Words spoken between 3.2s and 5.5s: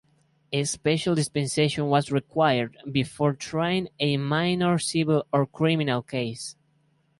trying a minor civil or